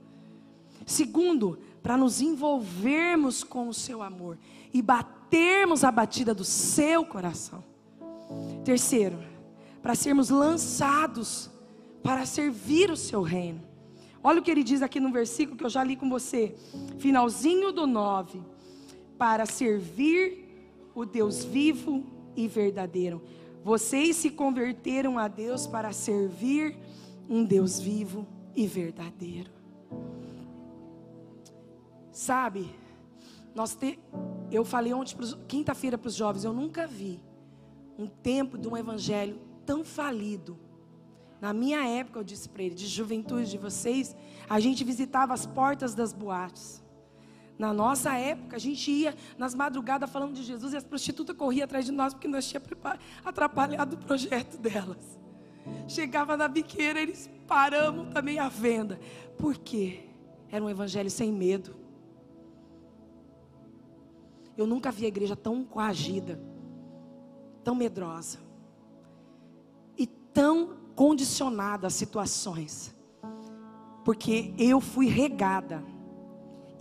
[0.85, 4.37] Segundo, para nos envolvermos com o seu amor
[4.71, 7.63] e batermos a batida do seu coração.
[8.63, 9.17] Terceiro,
[9.81, 11.49] para sermos lançados
[12.03, 13.63] para servir o seu reino.
[14.23, 16.55] Olha o que ele diz aqui no versículo que eu já li com você,
[16.99, 18.39] finalzinho do 9:
[19.17, 20.50] para servir
[20.93, 22.03] o Deus vivo
[22.35, 23.21] e verdadeiro.
[23.63, 26.77] Vocês se converteram a Deus para servir
[27.29, 29.51] um Deus vivo e verdadeiro.
[32.11, 32.69] Sabe,
[33.55, 33.97] nós te,
[34.51, 35.15] eu falei ontem,
[35.47, 37.19] quinta-feira para os jovens, eu nunca vi
[37.97, 40.57] um tempo de um evangelho tão falido.
[41.39, 44.15] Na minha época, eu disse para ele, de juventude de vocês,
[44.49, 46.83] a gente visitava as portas das boates.
[47.61, 51.63] Na nossa época, a gente ia nas madrugadas falando de Jesus e as prostitutas corriam
[51.63, 52.71] atrás de nós porque nós tínhamos
[53.23, 55.19] atrapalhado o projeto delas.
[55.87, 58.99] Chegava na biqueira, eles paramos também a venda.
[59.37, 60.09] Por quê?
[60.49, 61.75] Era um evangelho sem medo.
[64.57, 66.41] Eu nunca vi a igreja tão coagida,
[67.63, 68.39] tão medrosa
[69.95, 72.91] e tão condicionada a situações.
[74.03, 75.90] Porque eu fui regada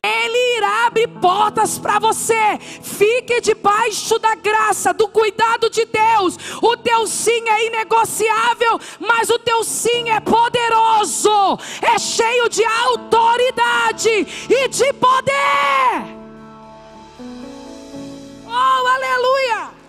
[0.04, 2.58] ele irá abrir portas para você.
[2.58, 6.36] Fique debaixo da graça, do cuidado de Deus.
[6.62, 14.26] O teu sim é inegociável, mas o teu sim é poderoso, é cheio de autoridade
[14.48, 16.20] e de poder.
[18.46, 19.79] Oh, aleluia!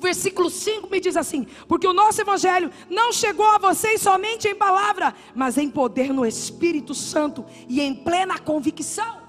[0.00, 4.54] Versículo 5 me diz assim: Porque o nosso evangelho não chegou a vocês somente em
[4.54, 9.20] palavra, mas em poder no Espírito Santo e em plena convicção.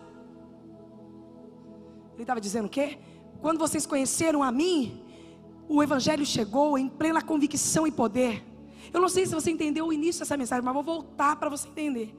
[2.13, 2.97] Ele estava dizendo o quê?
[3.41, 5.03] Quando vocês conheceram a mim,
[5.67, 8.43] o evangelho chegou em plena convicção e poder.
[8.93, 11.67] Eu não sei se você entendeu o início dessa mensagem, mas vou voltar para você
[11.67, 12.15] entender.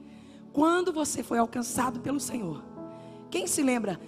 [0.51, 2.63] Quando você foi alcançado pelo Senhor,
[3.29, 3.99] quem se lembra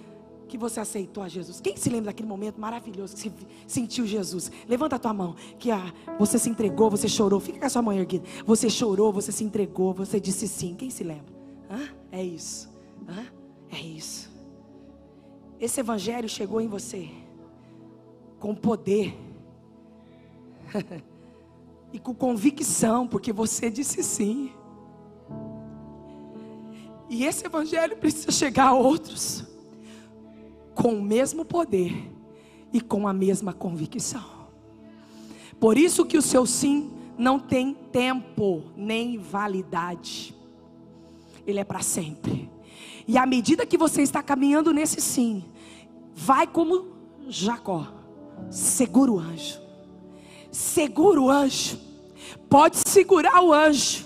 [0.46, 1.60] que você aceitou a Jesus?
[1.60, 3.32] Quem se lembra daquele momento maravilhoso que você
[3.66, 4.50] sentiu Jesus?
[4.68, 7.40] Levanta a tua mão, que a, você se entregou, você chorou.
[7.40, 8.24] Fica com a sua mão erguida.
[8.44, 10.74] Você chorou, você se entregou, você disse sim.
[10.74, 11.34] Quem se lembra?
[11.70, 11.88] Hã?
[12.12, 12.70] É isso.
[13.08, 13.26] Hã?
[13.70, 14.30] É isso.
[15.58, 17.08] Esse evangelho chegou em você
[18.38, 19.16] com poder
[21.92, 24.52] e com convicção, porque você disse sim.
[27.08, 29.55] E esse evangelho precisa chegar a outros
[30.76, 32.12] com o mesmo poder
[32.72, 34.22] e com a mesma convicção.
[35.58, 40.36] Por isso que o seu sim não tem tempo nem validade.
[41.46, 42.50] Ele é para sempre.
[43.08, 45.44] E à medida que você está caminhando nesse sim,
[46.14, 46.88] vai como
[47.28, 47.88] Jacó,
[48.50, 49.60] segura o anjo.
[50.50, 51.78] Segura o anjo.
[52.50, 54.05] Pode segurar o anjo.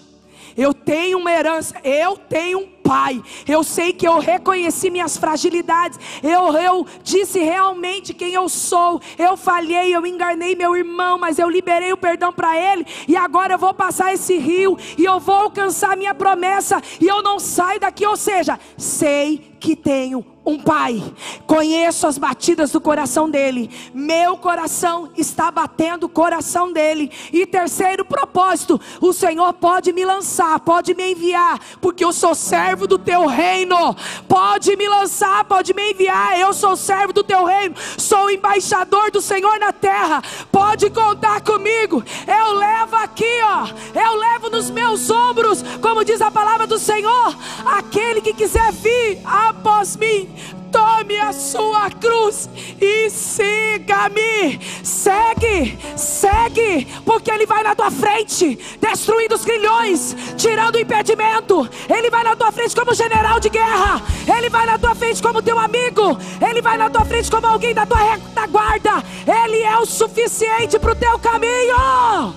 [0.57, 3.23] Eu tenho uma herança, eu tenho um pai.
[3.47, 5.99] Eu sei que eu reconheci minhas fragilidades.
[6.23, 9.01] Eu, eu disse realmente quem eu sou.
[9.17, 12.85] Eu falhei, eu enganei meu irmão, mas eu liberei o perdão para ele.
[13.07, 16.83] E agora eu vou passar esse rio e eu vou alcançar minha promessa.
[17.01, 18.05] E eu não saio daqui.
[18.05, 21.03] Ou seja, sei que tenho um pai,
[21.47, 27.11] conheço as batidas do coração dele, meu coração está batendo o coração dele.
[27.31, 32.87] E terceiro propósito: o Senhor pode me lançar, pode me enviar, porque eu sou servo
[32.87, 33.95] do teu reino.
[34.27, 39.21] Pode me lançar, pode me enviar, eu sou servo do teu reino, sou embaixador do
[39.21, 40.23] Senhor na terra.
[40.51, 46.31] Pode contar comigo, eu levo aqui, ó, eu levo nos meus ombros, como diz a
[46.31, 50.31] palavra do Senhor, aquele que quiser vir após mim
[50.71, 52.49] tome a sua cruz
[52.81, 54.59] e siga-me.
[54.83, 61.69] Segue, segue, porque Ele vai na tua frente, destruindo os grilhões, tirando o impedimento.
[61.89, 64.03] Ele vai na tua frente como general de guerra.
[64.37, 66.19] Ele vai na tua frente como teu amigo.
[66.49, 69.05] Ele vai na tua frente como alguém da tua retaguarda.
[69.27, 72.35] Ele é o suficiente para o teu caminho.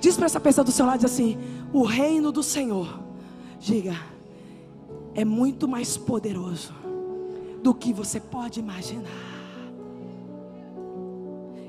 [0.00, 1.38] Diz para essa pessoa do seu lado assim:
[1.72, 3.00] o reino do Senhor.
[3.60, 4.11] Diga
[5.14, 6.72] é muito mais poderoso
[7.62, 9.32] do que você pode imaginar.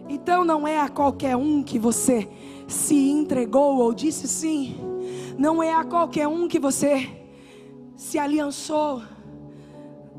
[0.10, 2.30] Então não é a qualquer um que você
[2.68, 4.76] se entregou ou disse sim.
[5.38, 7.10] Não é a qualquer um que você
[7.96, 9.02] se aliançou.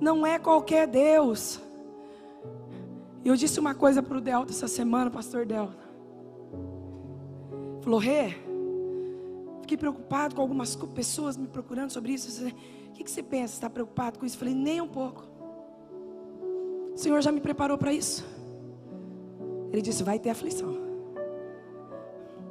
[0.00, 1.60] Não é qualquer Deus.
[3.24, 5.84] Eu disse uma coisa para o Delta essa semana, pastor Delta.
[7.80, 8.34] Falou, Rê,
[9.60, 12.52] fiquei preocupado com algumas pessoas me procurando sobre isso.
[12.94, 13.54] Que, que você pensa?
[13.54, 14.36] Está preocupado com isso?
[14.36, 15.24] Eu falei, nem um pouco.
[16.94, 18.24] O Senhor já me preparou para isso.
[19.72, 20.76] Ele disse: vai ter aflição.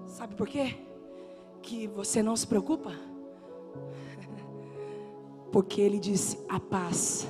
[0.06, 0.76] Sabe por quê?
[1.62, 2.92] Que você não se preocupa?
[5.50, 7.26] Porque Ele disse: a paz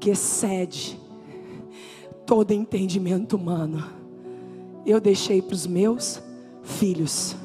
[0.00, 0.98] que excede
[2.26, 3.84] todo entendimento humano,
[4.84, 6.20] eu deixei para os meus
[6.64, 7.36] filhos.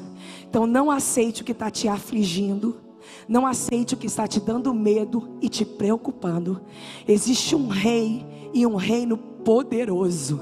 [0.48, 2.84] Então não aceite o que está te afligindo
[3.28, 6.60] não aceite o que está te dando medo e te preocupando.
[7.06, 10.40] Existe um rei e um reino poderoso.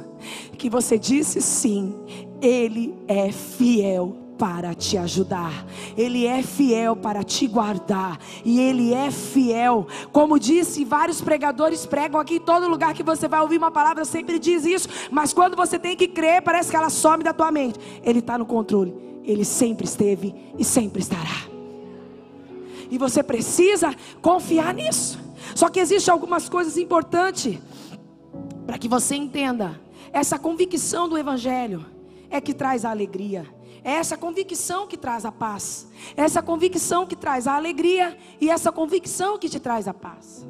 [0.57, 1.95] Que você disse sim,
[2.41, 5.65] ele é fiel para te ajudar,
[5.97, 12.21] Ele é fiel para te guardar, e Ele é fiel, como disse, vários pregadores pregam
[12.21, 15.57] aqui, em todo lugar que você vai ouvir uma palavra sempre diz isso, mas quando
[15.57, 17.79] você tem que crer, parece que ela some da tua mente.
[18.03, 21.54] Ele está no controle, Ele sempre esteve e sempre estará.
[22.95, 25.19] E você precisa confiar nisso.
[25.57, 27.59] Só que existem algumas coisas importantes
[28.65, 29.81] para que você entenda.
[30.13, 31.85] Essa convicção do Evangelho
[32.31, 33.53] é que traz a alegria.
[33.83, 35.89] É essa convicção que traz a paz.
[36.17, 40.47] É essa convicção que traz a alegria e essa convicção que te traz a paz.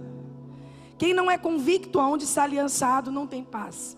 [0.98, 3.96] Quem não é convicto aonde está aliançado não tem paz.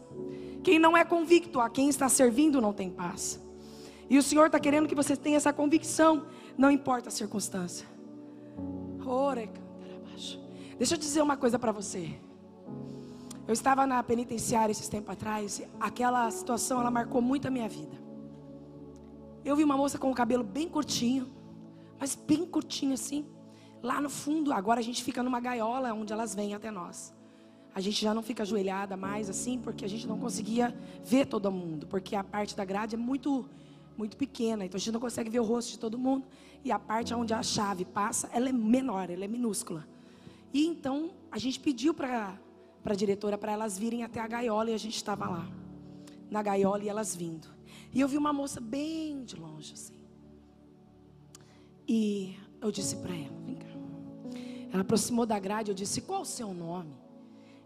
[0.62, 3.40] Quem não é convicto a quem está servindo não tem paz.
[4.08, 7.95] E o Senhor está querendo que você tenha essa convicção, não importa a circunstância.
[10.78, 12.20] Deixa eu dizer uma coisa para você.
[13.48, 15.62] Eu estava na penitenciária esses tempos atrás.
[15.80, 17.96] Aquela situação, ela marcou muito a minha vida.
[19.42, 21.28] Eu vi uma moça com o cabelo bem curtinho,
[21.98, 23.24] mas bem curtinho assim.
[23.82, 27.14] Lá no fundo, agora a gente fica numa gaiola onde elas vêm até nós.
[27.74, 31.50] A gente já não fica ajoelhada mais assim, porque a gente não conseguia ver todo
[31.50, 33.48] mundo, porque a parte da grade é muito
[33.96, 36.26] muito pequena, então a gente não consegue ver o rosto de todo mundo.
[36.64, 39.86] E a parte onde a chave passa, ela é menor, ela é minúscula.
[40.52, 42.38] E então a gente pediu para
[42.84, 45.48] a diretora para elas virem até a gaiola e a gente estava lá,
[46.30, 47.48] na gaiola e elas vindo.
[47.92, 49.96] E eu vi uma moça bem de longe assim.
[51.88, 53.66] E eu disse para ela, vem cá.
[54.72, 56.92] Ela aproximou da grade, eu disse, qual o seu nome?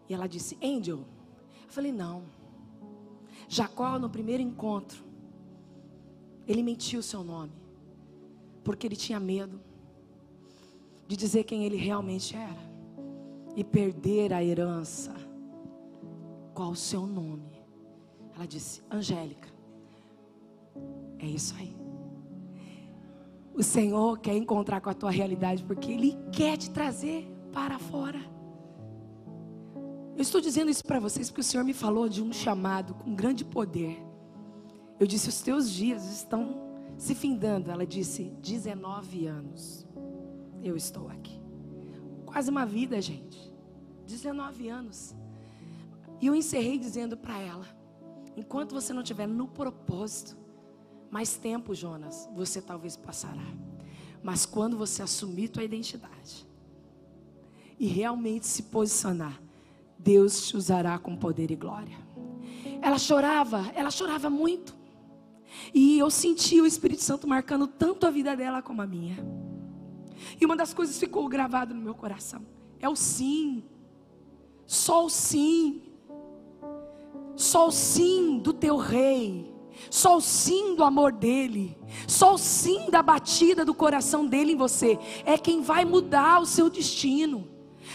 [0.07, 0.99] E ela disse, Angel.
[0.99, 2.23] Eu falei, não.
[3.47, 5.03] Jacó, no primeiro encontro,
[6.51, 7.53] ele mentiu o seu nome,
[8.63, 9.59] porque ele tinha medo
[11.07, 12.71] de dizer quem ele realmente era
[13.55, 15.13] e perder a herança.
[16.53, 17.51] Qual o seu nome?
[18.35, 19.49] Ela disse: Angélica.
[21.19, 21.75] É isso aí.
[23.53, 28.19] O Senhor quer encontrar com a tua realidade porque Ele quer te trazer para fora.
[30.15, 33.13] Eu estou dizendo isso para vocês porque o Senhor me falou de um chamado com
[33.13, 34.10] grande poder.
[35.01, 36.61] Eu disse: Os teus dias estão
[36.95, 37.71] se findando.
[37.71, 39.83] Ela disse: 19 anos.
[40.61, 41.41] Eu estou aqui.
[42.23, 43.51] Quase uma vida, gente.
[44.05, 45.15] 19 anos.
[46.21, 47.65] E eu encerrei dizendo para ela:
[48.37, 50.37] enquanto você não estiver no propósito,
[51.09, 53.47] mais tempo, Jonas, você talvez passará.
[54.21, 56.47] Mas quando você assumir tua identidade
[57.79, 59.41] e realmente se posicionar,
[59.97, 61.97] Deus te usará com poder e glória.
[62.83, 64.79] Ela chorava, ela chorava muito.
[65.73, 69.17] E eu senti o Espírito Santo marcando tanto a vida dela como a minha.
[70.39, 72.45] E uma das coisas ficou gravada no meu coração.
[72.79, 73.63] é o sim.
[74.65, 75.81] Só o sim.
[77.35, 79.51] Só o sim do teu rei.
[79.89, 81.77] Só o sim do amor dele.
[82.07, 86.45] Só o sim da batida do coração dele em você é quem vai mudar o
[86.45, 87.50] seu destino.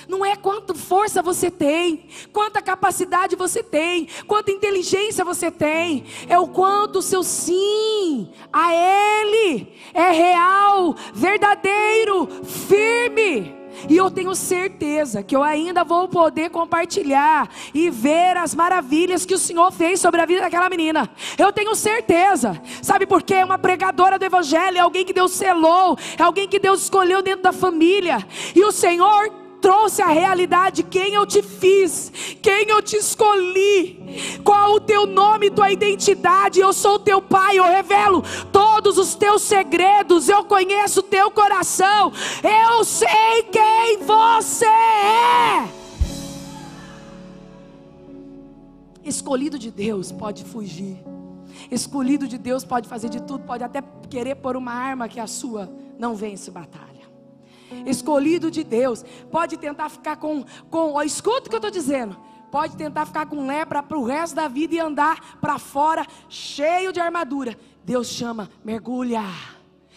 [0.08, 6.38] Não é quanta força você tem, quanta capacidade você tem, quanta inteligência você tem, é
[6.38, 13.56] o quanto o seu sim a Ele é real, verdadeiro, firme.
[13.88, 19.34] E eu tenho certeza que eu ainda vou poder compartilhar e ver as maravilhas que
[19.34, 21.10] o Senhor fez sobre a vida daquela menina.
[21.36, 22.60] Eu tenho certeza.
[22.82, 23.34] Sabe por quê?
[23.34, 27.22] É uma pregadora do Evangelho, é alguém que Deus selou, é alguém que Deus escolheu
[27.22, 28.26] dentro da família.
[28.54, 34.74] E o Senhor trouxe a realidade quem eu te fiz, quem eu te escolhi, qual
[34.74, 36.60] o teu nome, tua identidade.
[36.60, 42.12] Eu sou teu pai, eu revelo todos os teus segredos, eu conheço o teu coração,
[42.42, 45.68] eu sei quem você é.
[49.04, 50.96] Escolhido de Deus pode fugir.
[51.70, 55.26] Escolhido de Deus pode fazer de tudo, pode até querer pôr uma arma que a
[55.26, 56.95] sua não vence batalha
[57.84, 62.16] escolhido de Deus, pode tentar ficar com, com ó, escuta o que eu estou dizendo,
[62.50, 66.92] pode tentar ficar com lepra para o resto da vida e andar para fora cheio
[66.92, 67.58] de armadura.
[67.84, 69.22] Deus chama, mergulha.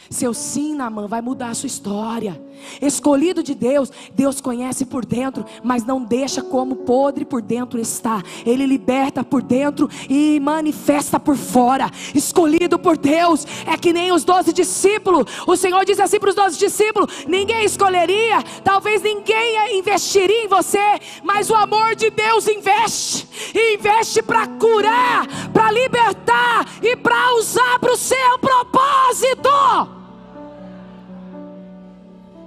[0.10, 2.42] Seu sim na mão vai mudar a sua história.
[2.82, 8.24] Escolhido de Deus, Deus conhece por dentro, mas não deixa como podre por dentro está.
[8.46, 11.90] Ele liberta por dentro e manifesta por fora.
[12.14, 15.26] Escolhido por Deus é que nem os doze discípulos.
[15.46, 21.00] O Senhor disse assim para os doze discípulos: ninguém escolheria, talvez ninguém investiria em você,
[21.24, 23.28] mas o amor de Deus investe,
[23.74, 29.99] investe para curar, para libertar e para usar para o seu propósito.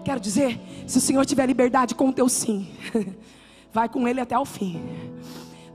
[0.05, 2.69] Quero dizer, se o Senhor tiver liberdade com o teu sim,
[3.73, 4.81] vai com Ele até o fim,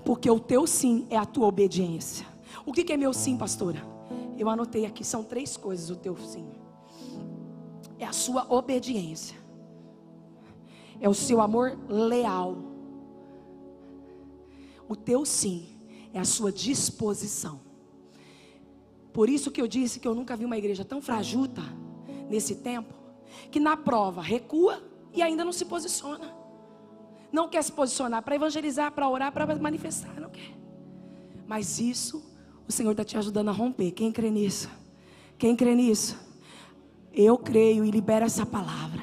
[0.04, 2.26] porque o teu sim é a tua obediência.
[2.66, 3.82] O que é meu sim, pastora?
[4.38, 6.46] Eu anotei aqui, são três coisas o teu sim:
[7.98, 9.38] é a sua obediência,
[11.00, 12.58] é o seu amor leal,
[14.90, 15.68] o teu sim
[16.14, 17.62] é a sua disposição.
[19.14, 21.64] Por isso que eu disse que eu nunca vi uma igreja tão frajuta
[22.30, 22.97] nesse tempo
[23.52, 24.82] que na prova recua
[25.14, 26.36] e ainda não se posiciona.
[27.32, 30.56] Não quer se posicionar para evangelizar, para orar, para manifestar, não quer.
[31.46, 32.24] Mas isso
[32.68, 33.92] o Senhor está te ajudando a romper.
[33.92, 34.70] Quem crê nisso?
[35.38, 36.18] Quem crê nisso?
[37.14, 39.02] Eu creio e libero essa palavra.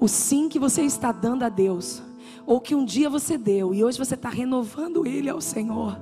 [0.00, 2.02] O sim que você está dando a Deus,
[2.46, 5.98] ou que um dia você deu e hoje você está renovando ele ao Senhor,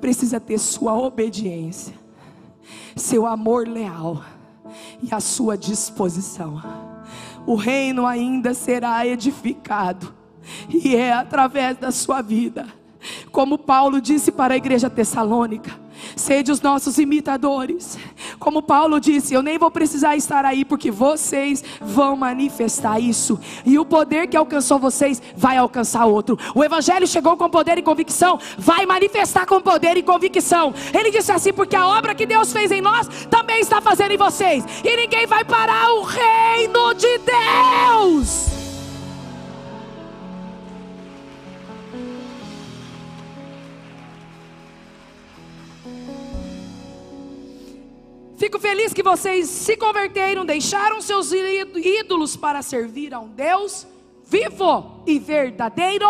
[0.00, 1.94] precisa ter sua obediência,
[2.96, 4.24] seu amor leal
[5.02, 6.62] e a sua disposição.
[7.46, 10.14] O reino ainda será edificado,
[10.68, 12.66] e é através da sua vida,
[13.30, 17.98] como Paulo disse para a igreja tessalônica Sede os nossos imitadores.
[18.38, 23.38] Como Paulo disse, eu nem vou precisar estar aí, porque vocês vão manifestar isso.
[23.64, 26.38] E o poder que alcançou vocês vai alcançar outro.
[26.54, 30.74] O Evangelho chegou com poder e convicção, vai manifestar com poder e convicção.
[30.92, 34.16] Ele disse assim: porque a obra que Deus fez em nós também está fazendo em
[34.16, 34.64] vocês.
[34.84, 37.35] E ninguém vai parar o reino de Deus.
[48.86, 53.84] Feliz que vocês se converteram, deixaram seus ídolos para servir a um Deus
[54.24, 56.06] vivo e verdadeiro.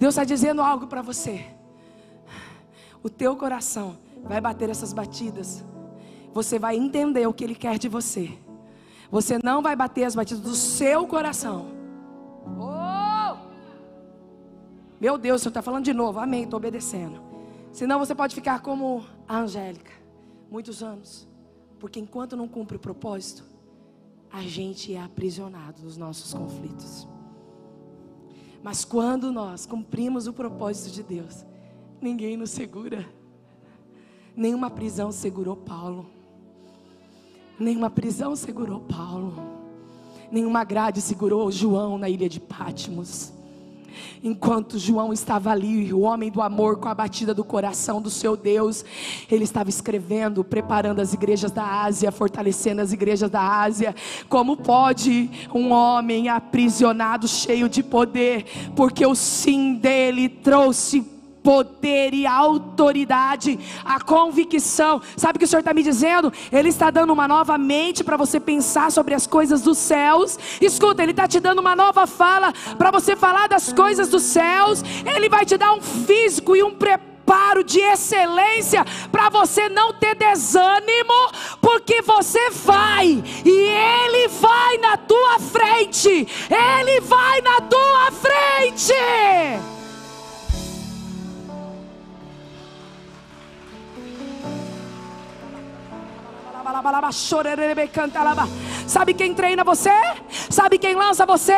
[0.00, 1.46] Deus está dizendo algo para você.
[3.04, 5.64] O teu coração vai bater essas batidas.
[6.32, 8.36] Você vai entender o que Ele quer de você.
[9.12, 11.68] Você não vai bater as batidas do seu coração.
[12.58, 13.36] Oh!
[15.00, 16.18] Meu Deus, o Senhor está falando de novo.
[16.18, 17.22] Amém, estou obedecendo.
[17.70, 20.03] Senão você pode ficar como a Angélica
[20.50, 21.28] muitos anos.
[21.78, 23.44] Porque enquanto não cumpre o propósito,
[24.30, 27.06] a gente é aprisionado nos nossos conflitos.
[28.62, 31.44] Mas quando nós cumprimos o propósito de Deus,
[32.00, 33.06] ninguém nos segura.
[34.34, 36.06] Nenhuma prisão segurou Paulo.
[37.58, 39.34] Nenhuma prisão segurou Paulo.
[40.30, 43.32] Nenhuma grade segurou João na ilha de Pátimos.
[44.22, 48.36] Enquanto João estava ali, o homem do amor, com a batida do coração do seu
[48.36, 48.84] Deus,
[49.30, 53.94] ele estava escrevendo, preparando as igrejas da Ásia, fortalecendo as igrejas da Ásia.
[54.28, 61.13] Como pode um homem aprisionado, cheio de poder, porque o sim dele trouxe
[61.44, 65.02] poder e autoridade, a convicção.
[65.14, 66.32] Sabe o que o Senhor está me dizendo?
[66.50, 70.38] Ele está dando uma nova mente para você pensar sobre as coisas dos céus.
[70.58, 74.82] Escuta, Ele está te dando uma nova fala para você falar das coisas dos céus.
[75.04, 78.82] Ele vai te dar um físico e um preparo de excelência
[79.12, 81.30] para você não ter desânimo,
[81.60, 86.08] porque você vai e Ele vai na tua frente.
[86.08, 88.94] Ele vai na tua frente.
[97.92, 98.34] Canta lá,
[98.86, 99.90] Sabe quem treina você?
[100.50, 101.56] Sabe quem lança você?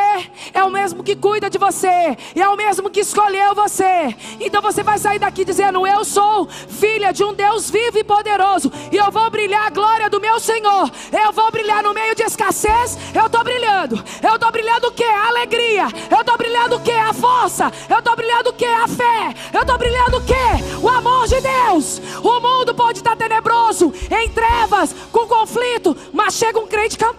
[0.54, 4.14] É o mesmo que cuida de você, é o mesmo que escolheu você.
[4.40, 8.72] Então você vai sair daqui dizendo: Eu sou filha de um Deus vivo e poderoso,
[8.92, 10.90] e eu vou brilhar a glória do meu Senhor.
[11.12, 12.96] Eu vou brilhar no meio de escassez.
[13.14, 14.02] Eu estou brilhando.
[14.22, 15.04] Eu estou brilhando o que?
[15.04, 15.88] A alegria.
[16.10, 16.92] Eu estou brilhando o que?
[16.92, 17.72] A força.
[17.88, 18.64] Eu estou brilhando o que?
[18.64, 19.34] A fé.
[19.52, 20.82] Eu estou brilhando o que?
[20.82, 22.00] O amor de Deus.
[22.22, 27.15] O mundo pode estar tenebroso, em trevas, com conflito, mas chega um crente cantando.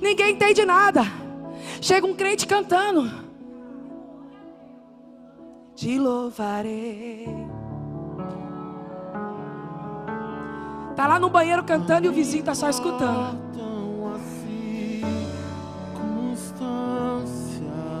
[0.00, 1.02] Ninguém entende nada.
[1.80, 3.10] Chega um crente cantando.
[5.74, 7.28] Te louvarei.
[10.94, 13.36] Tá lá no banheiro cantando e o vizinho tá só escutando.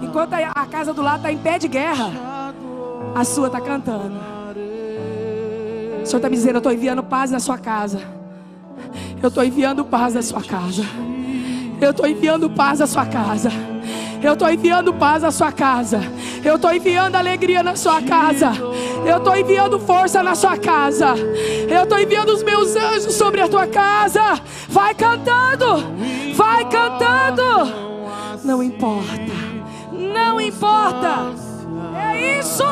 [0.00, 2.54] Enquanto a casa do lado tá em pé de guerra,
[3.14, 4.16] a sua tá cantando.
[6.02, 8.15] O Senhor está me dizendo: Eu estou enviando paz na sua casa.
[9.26, 10.84] Eu estou enviando paz na sua casa.
[11.80, 13.50] Eu estou enviando paz na sua casa.
[14.22, 16.00] Eu estou enviando paz na sua casa.
[16.44, 18.52] Eu estou enviando alegria na sua casa.
[19.04, 21.16] Eu estou enviando força na sua casa.
[21.68, 24.40] Eu estou enviando os meus anjos sobre a tua casa.
[24.68, 25.84] Vai cantando.
[26.36, 28.44] Vai cantando.
[28.44, 29.32] Não importa.
[29.90, 31.32] Não importa.
[32.12, 32.62] É isso.